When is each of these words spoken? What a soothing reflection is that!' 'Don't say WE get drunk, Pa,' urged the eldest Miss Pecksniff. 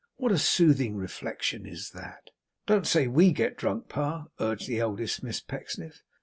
What 0.15 0.31
a 0.31 0.39
soothing 0.39 0.95
reflection 0.97 1.67
is 1.67 1.91
that!' 1.91 2.31
'Don't 2.65 2.87
say 2.87 3.05
WE 3.05 3.31
get 3.31 3.55
drunk, 3.55 3.87
Pa,' 3.87 4.29
urged 4.39 4.67
the 4.67 4.79
eldest 4.79 5.21
Miss 5.21 5.41
Pecksniff. 5.41 6.01